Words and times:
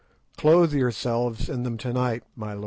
Clothe 0.35 0.73
yourselves 0.73 1.47
in 1.47 1.61
them 1.61 1.77
to 1.77 1.93
night, 1.93 2.23
my 2.35 2.53
lords." 2.53 2.59